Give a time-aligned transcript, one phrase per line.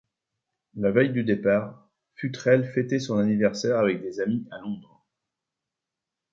[0.77, 5.05] La veille du départ, Futrelle fêtait son anniversaire avec des amis à Londres.